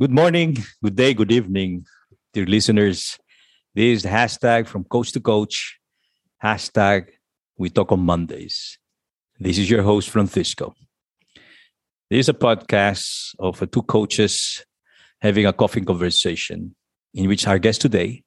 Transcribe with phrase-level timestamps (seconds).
[0.00, 1.84] Good morning, good day, good evening,
[2.32, 3.18] dear listeners.
[3.74, 5.78] This is the hashtag from coach to coach.
[6.42, 7.08] Hashtag
[7.58, 8.78] we talk on Mondays.
[9.38, 10.74] This is your host, Francisco.
[12.08, 14.64] This is a podcast of uh, two coaches
[15.20, 16.74] having a coffee conversation
[17.12, 18.22] in which our guest today,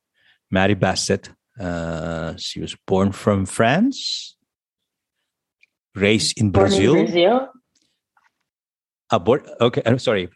[0.52, 4.38] Mary Bassett, uh, she was born from France,
[5.96, 6.96] raised in Born Brazil.
[6.98, 7.50] in Brazil.
[9.12, 9.20] Ah,
[9.60, 10.30] okay, I'm sorry.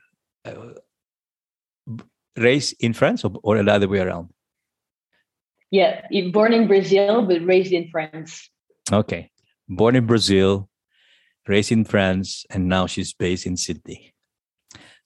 [2.37, 4.29] Raised in France or, or the other way around?
[5.71, 6.01] Yeah,
[6.31, 8.49] born in Brazil but raised in France.
[8.91, 9.31] Okay.
[9.67, 10.69] Born in Brazil,
[11.47, 14.13] raised in France, and now she's based in Sydney.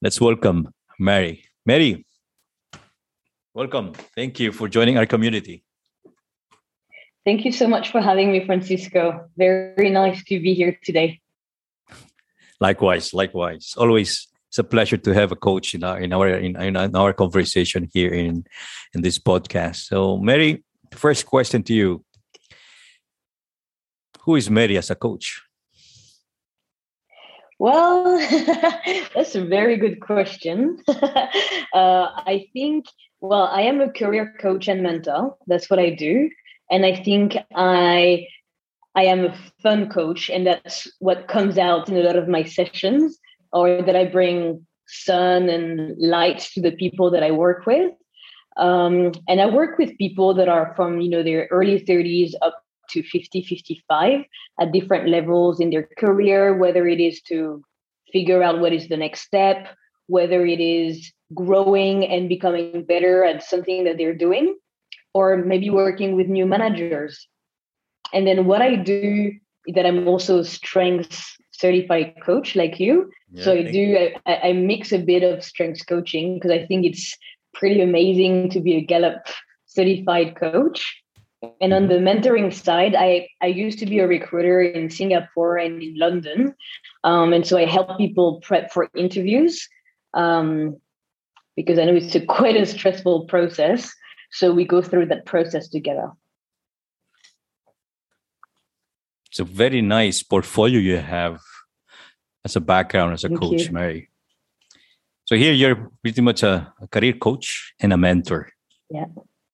[0.02, 1.46] Let's welcome Mary.
[1.66, 2.06] Mary,
[3.54, 3.94] welcome.
[4.16, 5.64] Thank you for joining our community.
[7.26, 9.30] Thank you so much for having me, Francisco.
[9.38, 11.22] Very nice to be here today.
[12.60, 13.74] Likewise, likewise.
[13.78, 17.14] Always it's a pleasure to have a coach in our in our in, in our
[17.14, 18.44] conversation here in
[18.94, 19.88] in this podcast.
[19.88, 22.04] So, Mary, first question to you:
[24.24, 25.42] Who is Mary as a coach?
[27.60, 28.20] Well,
[29.16, 30.84] that's a very good question.
[30.90, 32.88] uh, I think,
[33.22, 35.38] well, I am a career coach and mentor.
[35.48, 36.30] That's what I do,
[36.70, 38.28] and I think I
[38.96, 42.44] I am a fun coach, and that's what comes out in a lot of my
[42.44, 43.18] sessions,
[43.54, 47.92] or that I bring sun and light to the people that I work with.
[48.58, 52.62] Um, and I work with people that are from you know their early 30s up
[52.90, 54.22] to 50, 55
[54.60, 57.64] at different levels in their career, whether it is to
[58.12, 59.70] figure out what is the next step,
[60.08, 64.58] whether it is growing and becoming better at something that they're doing,
[65.14, 67.28] or maybe working with new managers.
[68.14, 69.32] And then what I do
[69.68, 73.12] that I'm also strengths certified coach like you.
[73.44, 73.84] so I do
[74.26, 77.18] I, I mix a bit of strengths coaching because I think it's
[77.54, 79.22] pretty amazing to be a Gallup
[79.68, 80.80] certified coach.
[81.60, 85.82] And on the mentoring side, I, I used to be a recruiter in Singapore and
[85.82, 86.54] in London.
[87.04, 89.68] Um, and so I help people prep for interviews
[90.14, 90.78] um,
[91.56, 93.92] because I know it's a quite a stressful process.
[94.32, 96.12] So we go through that process together.
[99.32, 101.40] It's a very nice portfolio you have
[102.44, 103.72] as a background as a Thank coach, you.
[103.72, 104.10] Mary.
[105.26, 108.50] So here you're pretty much a, a career coach and a mentor.
[108.90, 109.06] Yeah.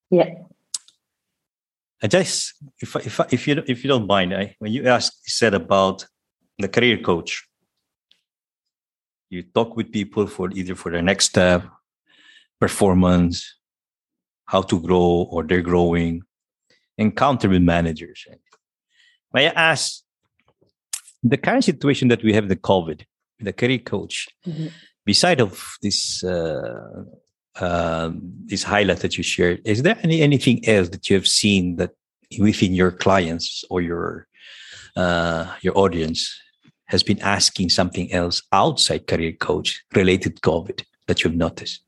[0.09, 0.33] Yeah.
[2.01, 5.31] I just if if if you if you don't mind, I, when you asked you
[5.31, 6.05] said about
[6.59, 7.47] the career coach,
[9.29, 11.65] you talk with people for either for their next step,
[12.59, 13.57] performance,
[14.45, 16.21] how to grow or they're growing,
[16.97, 18.25] encounter with managers.
[19.33, 20.03] May I ask
[21.29, 23.01] the current situation that we have the COVID,
[23.39, 24.71] the career coach, Mhm.
[25.05, 27.03] beside of this uh,
[27.59, 31.77] um, this highlight that you shared, is there any anything else that you have seen
[31.77, 31.91] that
[32.39, 34.27] within your clients or your
[34.95, 36.21] uh, your audience
[36.85, 41.81] has been asking something else outside career coach related COVID that you've noticed?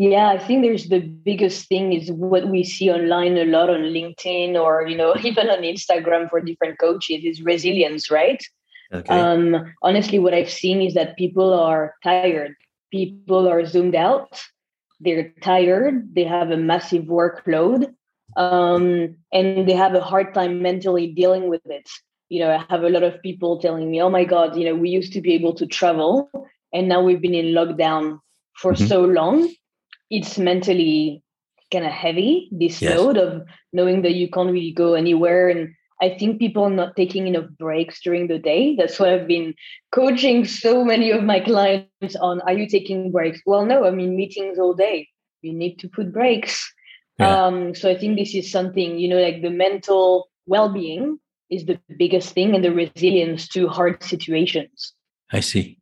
[0.00, 3.80] Yeah, I think there's the biggest thing is what we see online a lot on
[3.80, 8.42] LinkedIn or you know even on Instagram for different coaches is resilience, right?
[8.94, 9.14] Okay.
[9.14, 12.54] Um, honestly, what I've seen is that people are tired.
[12.90, 14.40] People are zoomed out.
[15.00, 16.14] They're tired.
[16.14, 17.92] They have a massive workload,
[18.36, 21.88] um, and they have a hard time mentally dealing with it.
[22.30, 24.74] You know, I have a lot of people telling me, "Oh my God, you know,
[24.74, 26.30] we used to be able to travel,
[26.72, 28.18] and now we've been in lockdown
[28.56, 28.88] for Mhm.
[28.88, 29.48] so long.
[30.10, 31.22] It's mentally
[31.72, 32.48] kind of heavy.
[32.52, 32.98] This Yes.
[32.98, 36.96] load of knowing that you can't really go anywhere and I think people are not
[36.96, 38.74] taking enough breaks during the day.
[38.74, 39.54] That's what I've been
[39.92, 42.40] coaching so many of my clients on.
[42.42, 43.40] Are you taking breaks?
[43.44, 45.08] Well, no, I mean meetings all day.
[45.42, 46.72] You need to put breaks.
[47.18, 47.44] Yeah.
[47.44, 51.18] Um, so I think this is something, you know, like the mental well-being
[51.50, 54.94] is the biggest thing and the resilience to hard situations.
[55.30, 55.78] I see.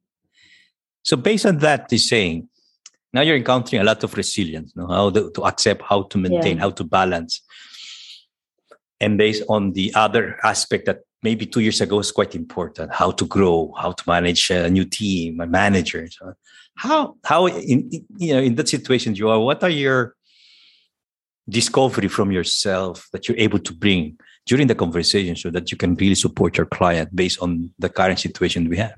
[1.05, 2.48] So based on that, is saying
[3.13, 6.19] now you're encountering a lot of resilience, you know, how to, to accept, how to
[6.19, 6.63] maintain, Yeah.
[6.63, 7.41] how to balance.
[9.01, 13.11] And based on the other aspect that maybe two years ago was quite important, how
[13.13, 16.09] to grow, how to manage a new team, a manager.
[16.11, 16.35] So
[16.77, 20.15] how how in you know in that situation you are, what are your
[21.49, 25.95] discovery from yourself that you're able to bring during the conversation so that you can
[25.95, 28.95] really support your client based on the current situation we have?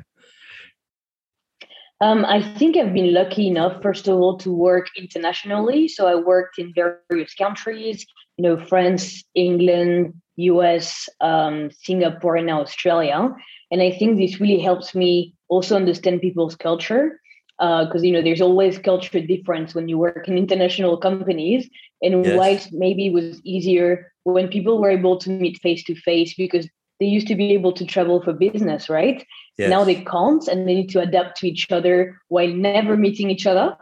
[2.00, 5.87] Um, I think I've been lucky enough, first of all, to work internationally.
[5.87, 8.06] So I worked in various countries,
[8.38, 13.35] you know, France, England, US, um, Singapore, and now Australia.
[13.70, 17.20] And I think this really helps me also understand people's culture.
[17.58, 21.69] because uh, you know there's always cultural difference when you work in international companies
[22.00, 22.37] and yes.
[22.38, 26.67] why maybe it was easier when people were able to meet face to face because
[27.00, 29.26] they used to be able to travel for business right
[29.58, 29.70] yes.
[29.70, 33.47] now they can't and they need to adapt to each other while never meeting each
[33.47, 33.76] other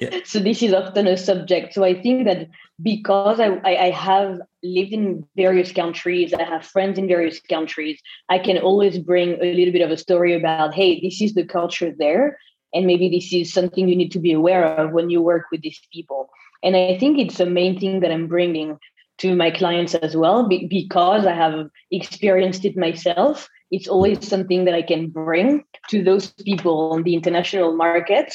[0.00, 0.20] yeah.
[0.24, 2.48] so this is often a subject so i think that
[2.82, 8.38] because I, I have lived in various countries i have friends in various countries i
[8.38, 11.94] can always bring a little bit of a story about hey this is the culture
[11.96, 12.38] there
[12.74, 15.62] and maybe this is something you need to be aware of when you work with
[15.62, 16.28] these people
[16.62, 18.78] and i think it's the main thing that i'm bringing
[19.18, 23.48] to my clients as well because i have experienced it myself.
[23.70, 28.32] It's always something that i can bring to those people on the international market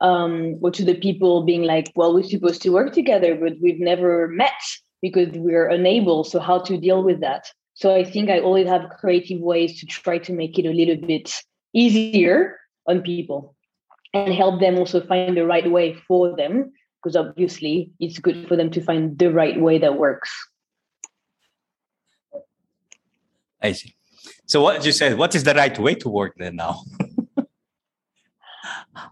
[0.00, 3.80] um, or to the people being like well we're supposed to work together but we've
[3.80, 4.62] never met
[5.02, 7.46] because we're unable so how to deal with that?
[7.74, 10.96] So i think i always have creative ways to try to make it a little
[10.96, 11.32] bit
[11.72, 13.54] easier on people
[14.12, 18.56] and help them also find the right way for them because obviously it's good for
[18.56, 20.30] them to find the right way that works.
[23.62, 23.94] I see.
[24.46, 26.82] So what you said what is the right way to work then now?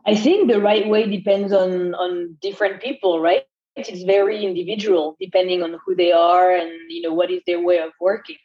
[0.06, 3.44] I think the right way depends on on different people right?
[3.76, 7.78] It's very individual depending on who they are and you know what is their way
[7.78, 8.36] of working.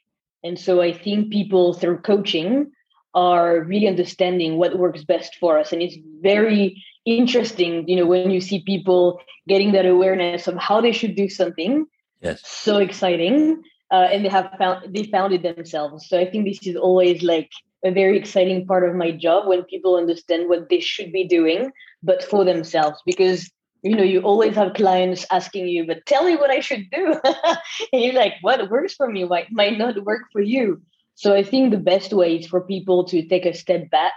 [0.46, 2.72] And so i think people through coaching
[3.14, 5.72] are really understanding what works best for us.
[5.72, 10.80] And it's very interesting you know when you see people getting that awareness of how
[10.80, 11.86] they should do something
[12.22, 12.42] yes.
[12.46, 13.62] so exciting
[13.94, 16.08] uh, and they have found they found it themselves.
[16.08, 17.50] So i think this is always like
[17.86, 21.72] a very exciting part of my job when people understand what they should be doing
[22.02, 23.00] but for themselves.
[23.06, 23.52] Because
[23.84, 27.20] you know you always have clients asking you but tell me what i should do.
[27.94, 29.26] And you're like what works for me?
[29.26, 30.82] Might, might not work for you.
[31.16, 34.14] So I think the best way is for people to take a step back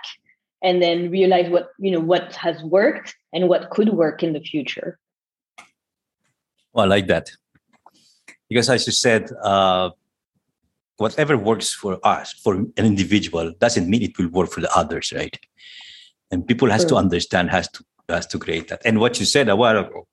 [0.63, 4.41] and then realize what you know what has worked and what could work in the
[4.41, 4.99] future.
[6.73, 7.31] Well, I like that
[8.49, 9.91] because, as you said, uh,
[10.97, 15.13] whatever works for us for an individual doesn't mean it will work for the others,
[15.15, 15.39] right?
[16.31, 18.83] And people has to understand has to has to create that.
[18.85, 20.07] And what you said a while ago,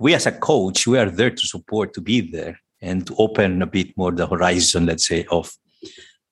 [0.00, 3.62] we as a coach, we are there to support, to be there, and to open
[3.62, 5.56] a bit more the horizon, let's say, of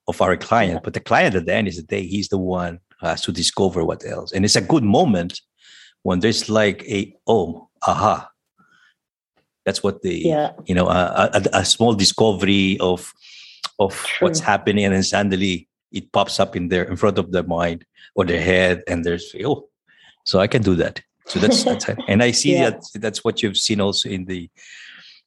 [0.09, 2.79] of our client, but the client at the end is the day, he's the one
[3.01, 4.33] has to discover what else.
[4.33, 5.41] And it's a good moment
[6.03, 8.31] when there's like a, oh, aha.
[9.65, 10.53] That's what the, yeah.
[10.65, 13.13] you know, a, a, a small discovery of,
[13.79, 14.29] of True.
[14.29, 14.85] what's happening.
[14.85, 17.85] And then suddenly it pops up in there in front of their mind
[18.15, 18.83] or their head.
[18.87, 19.69] And there's, oh,
[20.25, 21.03] so I can do that.
[21.27, 21.99] So that's, that's it.
[22.07, 22.71] and I see yeah.
[22.71, 24.49] that that's what you've seen also in the,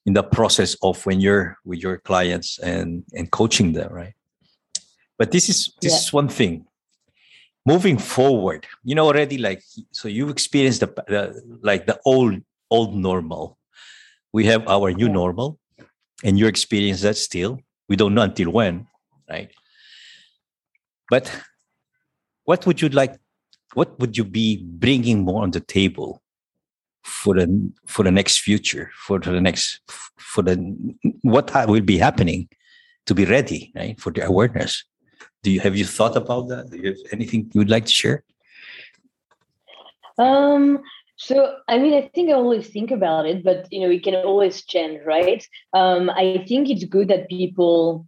[0.06, 4.14] in the process of when you're with your clients and and coaching them right
[5.20, 6.00] but this is this yeah.
[6.00, 6.66] is one thing.
[7.66, 9.62] Moving forward, you know already like
[9.92, 12.42] so you've experienced the, the like the old
[12.72, 13.58] old normal.
[14.32, 15.60] We have our new normal,
[16.24, 17.60] and you experience that still.
[17.88, 18.88] We don't know until when,
[19.30, 19.52] right?
[21.10, 21.32] But
[22.46, 23.18] what would you like?
[23.74, 26.22] What would you be bringing more on the table
[27.04, 29.82] for the for the next future for the next
[30.18, 30.56] for the
[31.22, 32.48] what will be happening
[33.06, 34.84] to be ready right for the awareness
[35.44, 36.70] do you have you thought about that?
[36.70, 38.24] Do you have anything you would like to share?
[40.18, 40.82] Um
[41.20, 44.16] so i mean i think i always think about it but you know it can
[44.16, 45.46] always change right?
[45.74, 48.08] Um i think it's good that people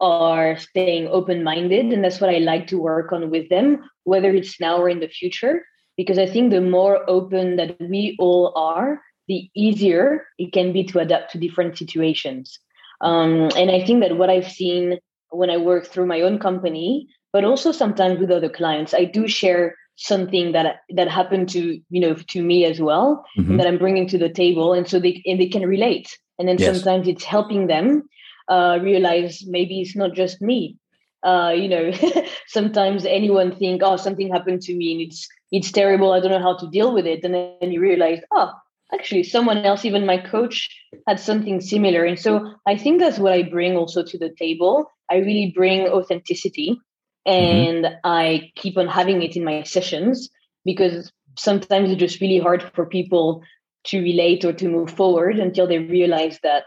[0.00, 4.60] are staying open-minded and that's what i like to work on with them whether it's
[4.60, 5.64] now or in the future
[5.96, 10.84] because i think the more open that we all are the easier it can be
[10.84, 12.58] to adapt to different situations.
[13.00, 14.98] Um, and i think that what i've seen
[15.30, 18.94] when I work through my own company, but also sometimes with other clients.
[18.94, 23.56] I do share something that that happened to you know to me as well mm-hmm.
[23.56, 26.16] that I'm bringing to the table, and so they and they can relate.
[26.38, 26.76] And then yes.
[26.76, 28.08] sometimes it's helping them
[28.48, 30.76] uh, realize maybe it's not just me.
[31.24, 31.90] Uh, you know,
[32.46, 36.12] sometimes anyone think, oh, something happened to me and it's it's terrible.
[36.12, 38.52] I don't know how to deal with it, and then you realize, oh,
[38.92, 40.70] actually someone else even my coach
[41.06, 44.90] had something similar and so i think that's what i bring also to the table
[45.10, 46.80] i really bring authenticity
[47.26, 47.94] and mm-hmm.
[48.04, 50.30] i keep on having it in my sessions
[50.64, 53.42] because sometimes it's just really hard for people
[53.84, 56.64] to relate or to move forward until they realize that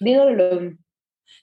[0.00, 0.78] they're not alone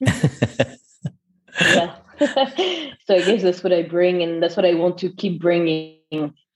[1.60, 5.40] yeah so i guess that's what i bring and that's what i want to keep
[5.40, 5.98] bringing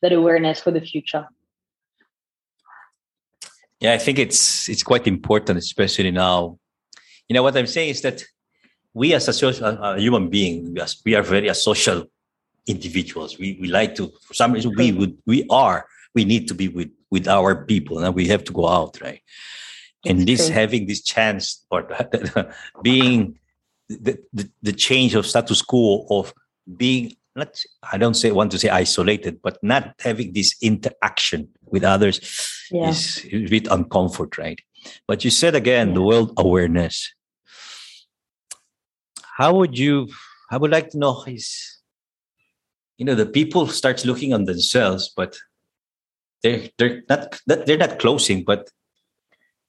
[0.03, 1.27] that awareness for the future
[3.83, 6.57] yeah, I think it's it's quite important, especially now.
[7.29, 8.23] You know what I'm saying is that
[8.95, 12.07] we as a social uh, uh human being, we are very a social
[12.67, 13.39] individuals.
[13.39, 14.99] We we like to for some reason we hmm.
[14.99, 18.53] would we are we need to be with with our people and we have to
[18.53, 19.23] go out right.
[20.05, 20.55] And this true.
[20.55, 21.87] having this chance or
[22.83, 23.39] being
[23.89, 26.35] the, the, the change of status quo of
[26.77, 31.85] being not I don't say want to say isolated, but not having this interaction with
[31.85, 32.21] others
[32.71, 32.89] yeah.
[32.89, 34.61] is, is a bit uncomfort, right?
[35.07, 35.95] But you said again yeah.
[35.95, 37.15] the world awareness.
[39.37, 40.09] How would you?
[40.51, 41.79] I would like to know is,
[42.99, 45.39] you know, the people starts looking on themselves, but
[46.43, 48.71] they're they're not they're not closing, but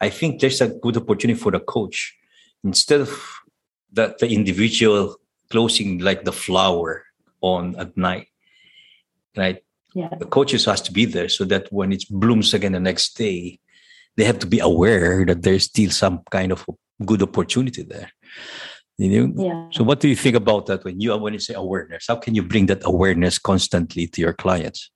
[0.01, 2.13] I think there's a good opportunity for the coach
[2.63, 3.09] instead of
[3.91, 5.15] the, the individual
[5.49, 7.05] closing like the flower
[7.41, 8.27] on at night
[9.37, 10.09] right yeah.
[10.19, 13.59] the coaches has to be there so that when it blooms again the next day
[14.15, 16.65] they have to be aware that there's still some kind of
[17.05, 18.11] good opportunity there
[18.97, 19.67] you know yeah.
[19.71, 22.35] so what do you think about that when you when you say awareness how can
[22.35, 24.91] you bring that awareness constantly to your clients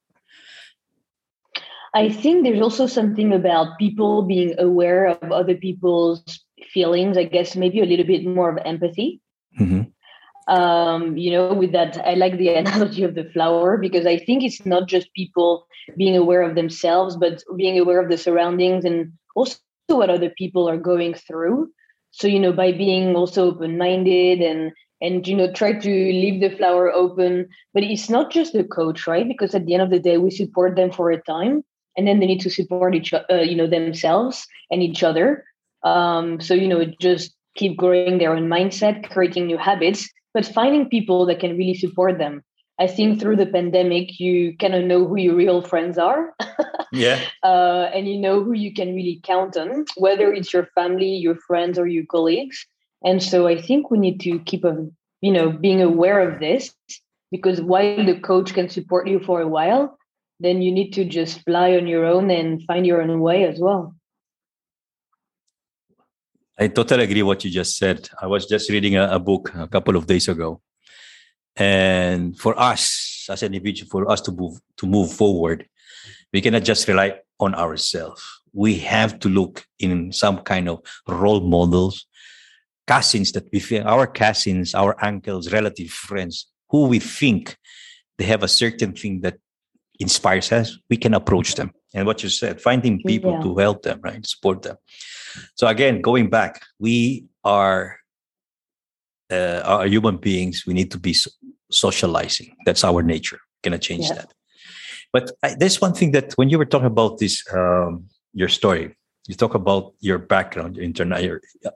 [1.93, 6.23] i think there's also something about people being aware of other people's
[6.73, 9.21] feelings i guess maybe a little bit more of empathy
[9.59, 9.81] mm-hmm
[10.47, 14.43] um, you know, with that, I like the analogy of the flower because I think
[14.43, 19.13] it's not just people being aware of themselves, but being aware of the surroundings and
[19.35, 21.69] also what other people are going through.
[22.11, 26.41] So, you know, by being also open minded and and you know try to leave
[26.41, 29.91] the flower open but it's not just the coach right because at the end of
[29.91, 31.63] the day we support them for a time
[31.95, 35.45] and then they need to support each uh, you know themselves and each other
[35.83, 40.87] um, so you know just keep growing their own mindset creating new habits but finding
[40.87, 42.43] people that can really support them.
[42.79, 46.35] I think through the pandemic, you kind of know who your real friends are.
[46.91, 47.21] yeah.
[47.43, 51.35] Uh, and you know who you can really count on, whether it's your family, your
[51.35, 52.65] friends, or your colleagues.
[53.03, 56.73] And so I think we need to keep on, you know, being aware of this
[57.31, 59.97] because while the coach can support you for a while,
[60.39, 63.59] then you need to just fly on your own and find your own way as
[63.59, 63.95] well.
[66.59, 68.09] I totally agree what you just said.
[68.19, 70.59] I was just reading a, a, book a couple of days ago,
[71.55, 75.67] and for us as an individual, for us to move to move forward,
[76.37, 78.21] we cannot just rely on ourselves.
[78.53, 82.05] We have to look in some kind of role models,
[82.85, 87.57] cousins that we feel our cousins, our uncles, relative friends, who we think
[88.17, 89.37] they have a certain thing that
[89.99, 90.77] inspires us.
[90.89, 93.41] We can approach them, and what you said, finding people yeah.
[93.41, 94.77] to help them, right, support them
[95.55, 97.97] so again, going back, we are
[99.31, 100.63] uh, are human beings.
[100.65, 101.15] We need to be
[101.71, 102.55] socializing.
[102.65, 103.39] That's our nature.
[103.63, 104.15] Cannot change yeah.
[104.15, 104.33] that.
[105.13, 108.95] But I, there's one thing that when you were talking about this, um, your story,
[109.27, 111.23] you talk about your background, your internet.
[111.23, 111.71] Your, you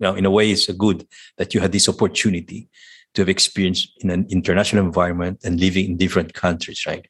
[0.00, 1.06] know, in a way, it's good
[1.38, 2.68] that you had this opportunity
[3.14, 7.06] to have experience in an international environment and living in different countries, right?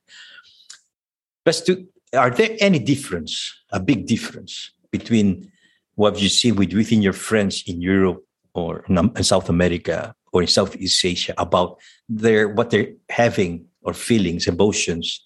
[1.44, 5.50] But to, are there any difference, a big difference between
[5.96, 8.22] what you see with within your friends in Europe
[8.54, 14.46] or in South America or in Southeast Asia about their what they're having or feelings,
[14.46, 15.24] emotions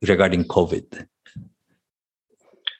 [0.00, 1.06] regarding COVID?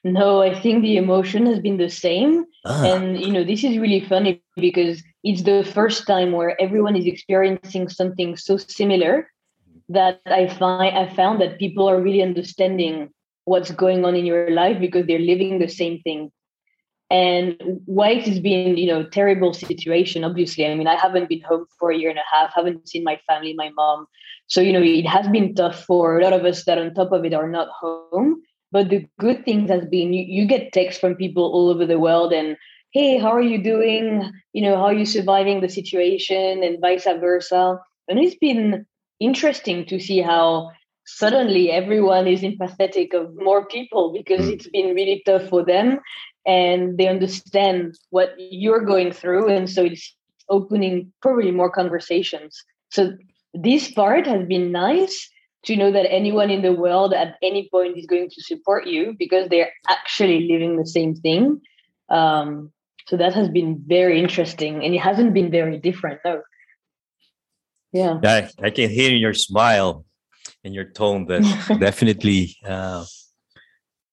[0.03, 2.47] No, I think the emotion has been the same.
[2.65, 2.85] Ah.
[2.85, 7.05] And you know, this is really funny because it's the first time where everyone is
[7.05, 9.29] experiencing something so similar
[9.91, 13.11] that I find I found that people are really understanding
[13.45, 16.31] what's going on in your life because they're living the same thing
[17.11, 20.65] and why it has been you know terrible situation obviously.
[20.67, 23.21] I mean i haven't been home for a year and a half haven't seen my
[23.27, 24.07] family my mom.
[24.47, 27.13] So you know it has been tough for a lot of us that on top
[27.13, 28.43] of it are not home.
[28.73, 31.99] But the good thing has been you, you get texts from people all over the
[31.99, 32.57] world and
[32.93, 34.31] hey how are you doing?
[34.53, 36.63] You know how are you surviving the situation?
[36.63, 37.79] and vice versa.
[38.09, 38.87] And it's been
[39.21, 40.71] interesting to see how
[41.07, 44.53] suddenly everyone is empathetic of more people because mm.
[44.53, 45.99] it's been really tough for them
[46.51, 50.17] and they understand what you're going through and so it's
[50.49, 52.65] opening probably more conversations.
[52.91, 53.13] So
[53.55, 55.31] this part has been nice
[55.67, 59.15] to know that anyone in the world at any point is going to support you
[59.17, 61.61] because they're actually living the same thing.
[62.09, 62.73] Um,
[63.07, 66.43] so that has been very interesting and it hasn't been very different no.
[67.93, 68.19] Yeah.
[68.25, 70.05] I, I can hear your smile
[70.65, 71.43] in your tone that
[71.81, 73.05] definitely uh,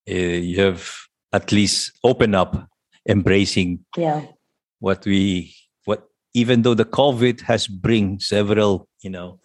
[0.06, 2.68] eh, you have at least open up
[3.08, 4.22] embracing yeah
[4.80, 5.54] what we
[5.84, 9.38] what even though the covid has bring several you know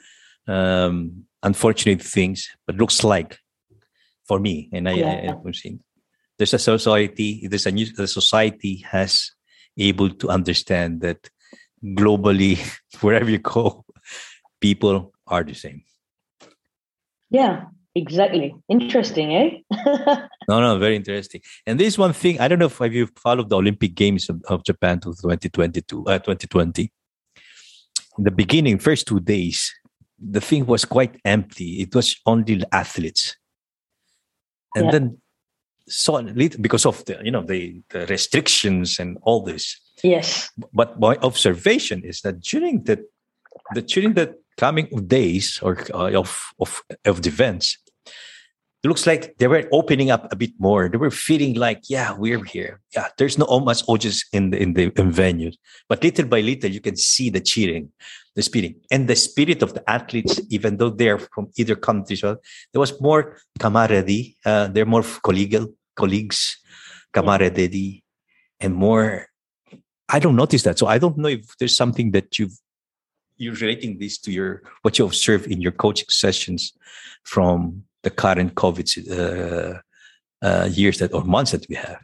[0.48, 3.38] um unfortunate things but looks like
[4.28, 5.36] for me and i, yeah.
[5.46, 5.80] I, seen
[6.38, 9.32] there's a society there's a new the society has
[9.78, 11.30] able to understand that
[11.84, 12.58] globally
[13.02, 13.86] wherever you go
[14.64, 15.84] people are the same.
[17.30, 18.56] Yeah, exactly.
[18.70, 19.50] Interesting, eh?
[20.48, 21.42] no, no, very interesting.
[21.66, 24.42] And this one thing, I don't know if have you followed the Olympic Games of,
[24.48, 26.92] of Japan to 2022, uh, 2020.
[28.18, 29.74] In the beginning, first two days,
[30.20, 31.82] the thing was quite empty.
[31.82, 33.36] It was only the athletes.
[34.76, 34.92] And yeah.
[34.92, 35.18] then
[35.88, 36.22] so
[36.62, 42.02] because of the you know the, the restrictions and all this yes but my observation
[42.04, 43.06] is that during the
[43.74, 47.78] the during the coming days or uh, of of of the events
[48.84, 50.90] it looks like they were opening up a bit more.
[50.90, 52.82] They were feeling like yeah we're here.
[52.94, 55.56] Yeah there's no almost audience in the in the in venues
[55.88, 57.90] but little by little you can see the cheering
[58.36, 58.76] the spirit.
[58.92, 62.38] And the spirit of the athletes even though they're from either countries there
[62.74, 66.58] was more camaraderie uh, they're more collegial colleagues
[67.14, 68.04] camaraderie
[68.60, 69.28] and more
[70.10, 70.78] i don't notice that.
[70.78, 72.58] So i don't know if there's something that you've
[73.38, 76.74] you're relating this to your what you observe in your coaching sessions
[77.24, 79.80] from the current covid uh,
[80.46, 82.00] uh, years that or months that we have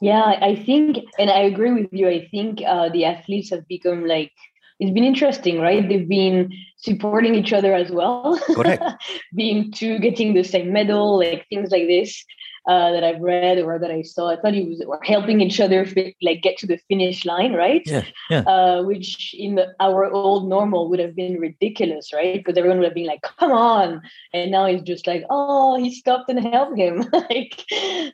[0.00, 2.08] yeah, I think, and I agree with you.
[2.08, 4.30] I think uh, the athletes have become like
[4.78, 5.88] it's been interesting, right?
[5.88, 8.38] They've been supporting each other as well.
[8.54, 8.84] Correct.
[9.34, 12.22] Being two, getting the same medal, like things like this
[12.66, 14.30] uh, that I've read or that I saw.
[14.30, 15.86] I thought he was helping each other
[16.20, 17.82] like get to the finish line, right?
[17.86, 18.40] Yeah, yeah.
[18.40, 22.34] Uh, which in the, our old normal would have been ridiculous, right?
[22.34, 25.94] Because everyone would have been like, "Come on!" And now it's just like, "Oh, he
[25.94, 27.62] stopped and helped him." like,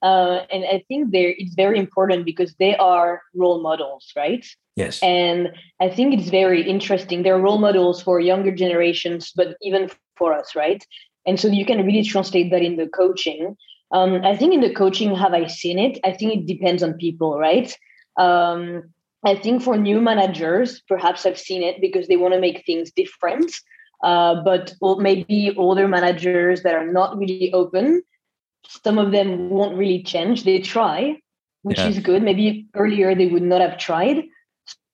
[0.02, 4.46] uh, and I think there it's very important because they are role models, right?
[4.76, 5.02] Yes.
[5.02, 7.22] And I think it's very interesting.
[7.22, 10.82] They're role models for younger generations, but even for us, right?
[11.26, 13.56] And so you can really translate that in the coaching.
[13.92, 15.98] Um, I think in the coaching, have I seen it?
[16.02, 17.76] I think it depends on people, right?
[18.16, 18.84] Um,
[19.24, 22.90] I think for new managers, perhaps I've seen it because they want to make things
[22.90, 23.52] different.
[24.02, 28.02] Uh, but maybe older managers that are not really open,
[28.66, 30.44] some of them won't really change.
[30.44, 31.18] They try,
[31.62, 31.88] which yeah.
[31.88, 32.22] is good.
[32.22, 34.24] Maybe earlier they would not have tried.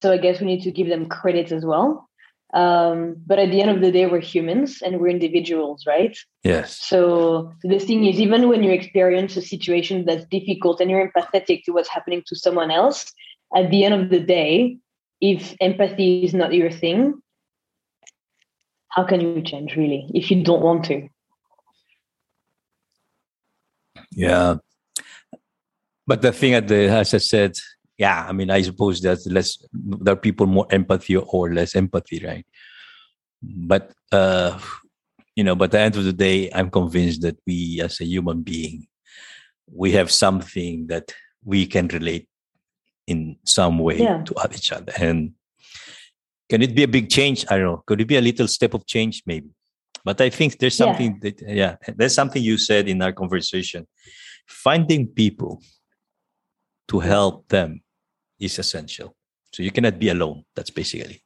[0.03, 2.08] So I guess we need to give them credit as well.
[2.55, 6.17] Um, but at the end of the day, we're humans and we're individuals, right?
[6.45, 6.79] Yes.
[6.79, 11.65] So the thing is, even when you experience a situation that's difficult and you're empathetic
[11.65, 13.13] to what's happening to someone else,
[13.55, 14.79] at the end of the day,
[15.21, 17.21] if empathy is not your thing,
[18.89, 21.09] how can you change really if you don't want to?
[24.13, 24.57] Yeah.
[26.07, 27.57] But the thing, at the, as I said,
[27.99, 32.25] yeah, I mean, I suppose there's less, there are people more empathy or less empathy,
[32.25, 32.47] right?
[33.43, 34.59] But, uh,
[35.35, 38.05] you know, but at the end of the day, I'm convinced that we as a
[38.05, 38.87] human being,
[39.73, 41.13] we have something that
[41.45, 42.29] we can relate
[43.07, 44.23] in some way yeah.
[44.23, 44.93] to each other.
[44.99, 45.33] And
[46.49, 47.45] can it be a big change?
[47.51, 47.83] I don't know.
[47.85, 49.23] Could it be a little step of change?
[49.27, 49.51] Maybe.
[50.05, 51.31] But I think there's something yeah.
[51.31, 53.87] that, yeah, there's something you said in our conversation.
[54.47, 55.61] Finding people
[56.89, 57.83] to help them
[58.41, 59.15] is essential.
[59.53, 60.45] So you cannot be alone.
[60.55, 61.23] That's basically.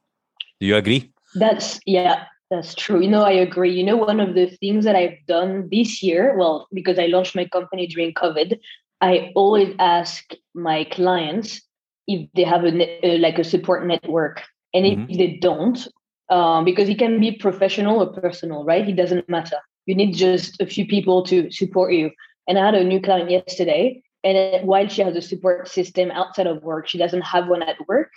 [0.59, 1.11] Do you agree?
[1.35, 3.01] That's yeah, that's true.
[3.01, 3.73] You know, I agree.
[3.73, 7.35] You know, one of the things that I've done this year, well, because I launched
[7.35, 8.59] my company during COVID,
[9.01, 10.23] I always ask
[10.53, 11.61] my clients
[12.07, 14.41] if they have a uh, like a support network,
[14.73, 15.17] and if mm-hmm.
[15.17, 15.87] they don't,
[16.29, 18.87] um, because it can be professional or personal, right?
[18.87, 19.57] It doesn't matter.
[19.85, 22.11] You need just a few people to support you.
[22.47, 26.47] And I had a new client yesterday, and while she has a support system outside
[26.47, 28.11] of work, she doesn't have one at work.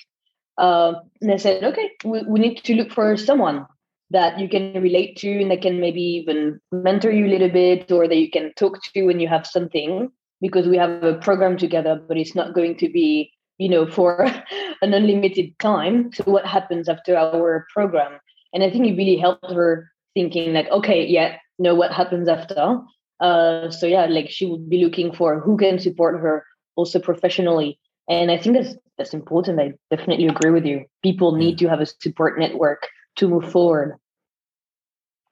[0.56, 3.66] Uh, and I said, okay, we, we need to look for someone
[4.10, 7.90] that you can relate to and that can maybe even mentor you a little bit
[7.90, 11.56] or that you can talk to when you have something because we have a program
[11.56, 14.22] together, but it's not going to be, you know, for
[14.82, 16.12] an unlimited time.
[16.12, 18.18] So what happens after our program?
[18.52, 22.80] And I think it really helped her thinking like, okay, yeah, know what happens after.
[23.20, 27.78] Uh, so yeah, like she would be looking for who can support her also professionally.
[28.08, 29.60] And I think that's that's important.
[29.60, 30.84] I definitely agree with you.
[31.02, 33.96] People need to have a support network to move forward.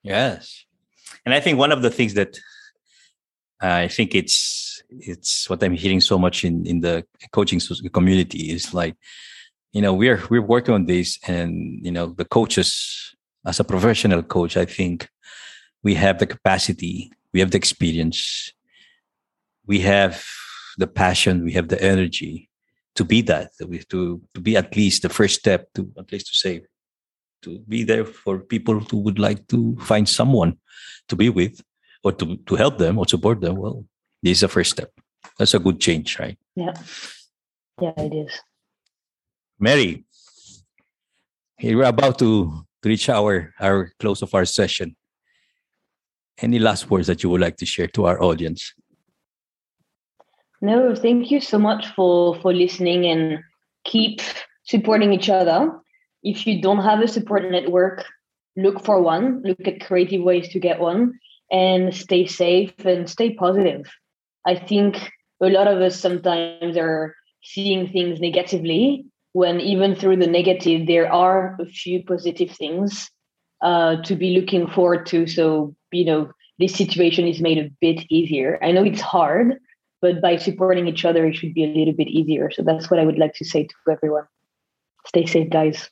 [0.02, 0.64] Yes,
[1.24, 2.38] and I think one of the things that
[3.60, 7.60] I think it's it's what I'm hearing so much in in the coaching
[7.92, 8.96] community is like,
[9.72, 13.14] you know, we're we're working on this, and you know, the coaches
[13.46, 15.08] as a professional coach, I think
[15.82, 18.52] we have the capacity we have the experience.
[19.66, 20.24] We have
[20.78, 21.44] the passion.
[21.44, 22.48] We have the energy
[22.94, 26.36] to be that to, to be at least the first step to at least to
[26.36, 26.62] say
[27.42, 30.56] to be there for people who would like to find someone
[31.08, 31.60] to be with
[32.04, 33.56] or to, to help them or support them.
[33.56, 33.84] Well
[34.22, 34.92] this is the first step.
[35.38, 36.38] That's a good change right?
[36.54, 36.74] Yeah.
[37.80, 38.40] Yeah it is.
[39.58, 40.04] Mary
[41.60, 44.94] we're about to to reach our our close of our session.
[46.38, 48.74] Any last words that you would like to share to our audience?
[50.60, 53.40] No, thank you so much for for listening and
[53.84, 54.20] keep
[54.64, 55.70] supporting each other.
[56.22, 58.04] If you don't have a support network,
[58.56, 59.42] look for one.
[59.42, 61.18] Look at creative ways to get one,
[61.50, 63.90] and stay safe and stay positive.
[64.46, 64.96] I think
[65.42, 71.12] a lot of us sometimes are seeing things negatively when even through the negative there
[71.12, 73.10] are a few positive things
[73.62, 78.04] uh, to be looking forward to so you know this situation is made a bit
[78.10, 78.58] easier.
[78.62, 79.58] I know it's hard
[80.04, 82.50] but by supporting each other it should be a little bit easier.
[82.50, 84.26] So that's what i would like to say to everyone.
[85.06, 85.88] Stay safe guys.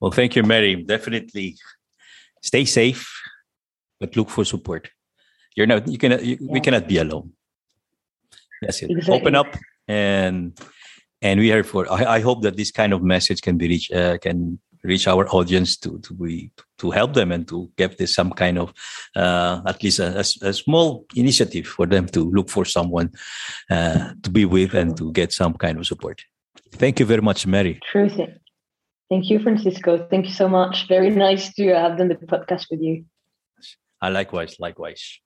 [0.00, 0.76] Well thank you mary.
[0.76, 1.56] Definitely
[2.42, 3.02] stay safe
[4.00, 4.90] but look for support.
[5.56, 6.52] You're not you cannot you, yeah.
[6.52, 7.32] we cannot be alone.
[8.62, 8.90] That's it.
[8.90, 9.20] Exactly.
[9.20, 9.50] open up
[9.88, 10.58] and
[11.22, 13.90] and we are for I, I, hope that this kind of message can be reach
[13.90, 18.14] uh, can reach our audience to to be to help them and to give this
[18.14, 18.72] some kind of
[19.14, 23.10] uh, at least a, a, a, small initiative for them to look for someone
[23.70, 26.22] uh, to be with and to get some kind of support.
[26.72, 27.80] Thank you very much mary.
[27.90, 28.34] True thing.
[29.08, 30.06] Thank you francisco.
[30.10, 30.88] Thank you so much.
[30.88, 33.04] Very nice to have done the podcast with you.
[34.00, 35.20] I likewise likewise.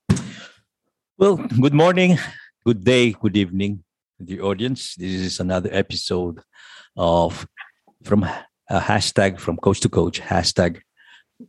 [1.18, 2.18] Well good morning
[2.64, 3.82] good day good evening
[4.18, 4.94] the audience.
[4.96, 6.40] This is another episode
[6.96, 7.46] of
[8.04, 10.80] from a hashtag from coach to coach hashtag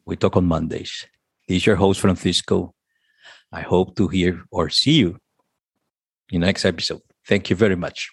[0.05, 1.05] we talk on Mondays.
[1.47, 2.73] This is your host Francisco.
[3.51, 5.17] I hope to hear or see you
[6.31, 7.01] in the next episode.
[7.27, 8.09] Thank you very much.